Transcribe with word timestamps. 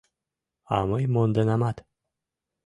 А 0.75 0.77
мый 0.89 1.03
монденамат. 1.13 1.77